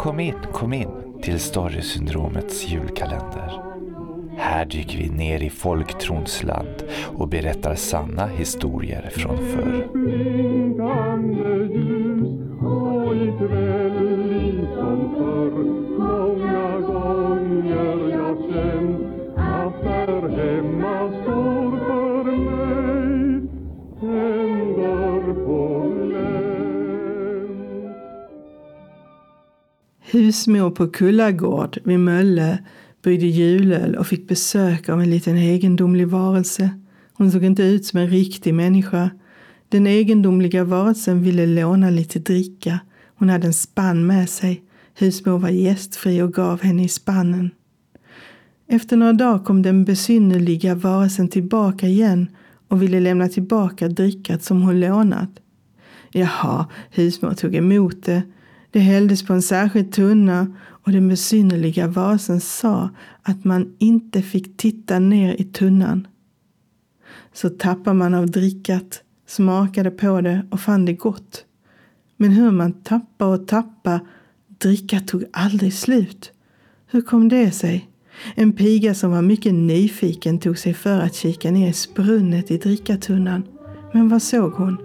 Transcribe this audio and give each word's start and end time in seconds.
Kom 0.00 0.20
in, 0.20 0.34
kom 0.52 0.72
in 0.72 0.88
till 1.22 1.40
Storysyndromets 1.40 2.68
julkalender. 2.68 3.62
Här 4.38 4.64
dyker 4.64 4.98
vi 4.98 5.08
ner 5.08 5.42
i 5.42 5.50
folktrons 5.50 6.42
land 6.42 6.84
och 7.16 7.28
berättar 7.28 7.74
sanna 7.74 8.26
historier 8.26 9.10
från 9.12 9.38
förr. 9.38 9.88
Husmor 30.12 30.70
på 30.70 30.88
Kullagård 30.88 31.78
vid 31.84 31.98
Mölle 31.98 32.58
brydde 33.02 33.26
julöl 33.26 33.94
och 33.94 34.06
fick 34.06 34.28
besök 34.28 34.88
av 34.88 35.00
en 35.00 35.10
liten 35.10 35.36
egendomlig 35.36 36.08
varelse. 36.08 36.70
Hon 37.12 37.32
såg 37.32 37.44
inte 37.44 37.62
ut 37.62 37.86
som 37.86 37.98
en 37.98 38.08
riktig 38.08 38.54
människa. 38.54 39.10
Den 39.68 39.86
egendomliga 39.86 40.64
varelsen 40.64 41.22
ville 41.22 41.46
låna 41.46 41.90
lite 41.90 42.18
dricka. 42.18 42.80
Hon 43.14 43.28
hade 43.28 43.46
en 43.46 43.52
spann 43.52 44.06
med 44.06 44.28
sig. 44.28 44.62
Husmor 44.98 45.38
var 45.38 45.48
gästfri 45.48 46.22
och 46.22 46.32
gav 46.32 46.62
henne 46.62 46.84
i 46.84 46.88
spannen. 46.88 47.50
Efter 48.68 48.96
några 48.96 49.12
dagar 49.12 49.44
kom 49.44 49.62
den 49.62 49.84
besynnerliga 49.84 50.74
varelsen 50.74 51.28
tillbaka 51.28 51.86
igen 51.86 52.28
och 52.68 52.82
ville 52.82 53.00
lämna 53.00 53.28
tillbaka 53.28 53.88
drickat 53.88 54.42
som 54.42 54.62
hon 54.62 54.80
lånat. 54.80 55.30
Jaha, 56.12 56.66
husmor 56.90 57.34
tog 57.34 57.54
emot 57.54 58.02
det. 58.02 58.22
Det 58.70 58.80
hälldes 58.80 59.22
på 59.22 59.32
en 59.32 59.42
särskild 59.42 59.92
tunna 59.92 60.46
och 60.84 60.92
den 60.92 61.08
besynnerliga 61.08 61.86
vasen 61.86 62.40
sa 62.40 62.90
att 63.22 63.44
man 63.44 63.76
inte 63.78 64.22
fick 64.22 64.56
titta 64.56 64.98
ner 64.98 65.40
i 65.40 65.44
tunnan. 65.44 66.06
Så 67.32 67.48
tappade 67.48 67.96
man 67.96 68.14
av 68.14 68.30
drickat, 68.30 69.02
smakade 69.26 69.90
på 69.90 70.20
det 70.20 70.46
och 70.50 70.60
fann 70.60 70.84
det 70.84 70.92
gott. 70.92 71.44
Men 72.16 72.30
hur 72.30 72.50
man 72.50 72.72
tappa 72.72 73.26
och 73.26 73.48
tappa, 73.48 74.00
drickat 74.48 75.08
tog 75.08 75.24
aldrig 75.32 75.74
slut. 75.74 76.32
Hur 76.86 77.00
kom 77.00 77.28
det 77.28 77.50
sig? 77.50 77.90
En 78.34 78.52
piga 78.52 78.94
som 78.94 79.10
var 79.10 79.22
mycket 79.22 79.54
nyfiken 79.54 80.38
tog 80.38 80.58
sig 80.58 80.74
för 80.74 81.00
att 81.00 81.14
kika 81.14 81.50
ner 81.50 81.70
i 81.70 81.72
sprunnet 81.72 82.50
i 82.50 82.58
drickatunnan. 82.58 83.42
Men 83.92 84.08
vad 84.08 84.22
såg 84.22 84.52
hon? 84.52 84.76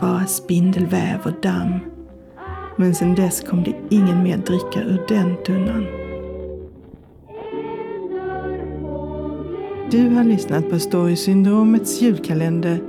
Bara 0.00 0.26
spindelväv 0.26 1.20
och 1.24 1.40
damm. 1.42 1.95
Men 2.78 2.94
sedan 2.94 3.14
dess 3.14 3.40
kom 3.40 3.62
det 3.62 3.74
ingen 3.90 4.22
mer 4.22 4.36
dricka 4.36 4.82
ur 4.82 5.04
den 5.08 5.36
tunnan. 5.46 5.86
Du 9.90 10.08
har 10.08 10.24
lyssnat 10.24 10.70
på 10.70 10.78
Storysyndromets 10.78 12.02
julkalender, 12.02 12.82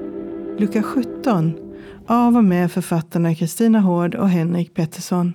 lucka 0.57 0.83
17, 0.83 1.53
av 2.07 2.37
och 2.37 2.43
med 2.43 2.71
författarna 2.71 3.35
Kristina 3.35 3.79
Hård 3.79 4.15
och 4.15 4.29
Henrik 4.29 4.73
Pettersson. 4.73 5.33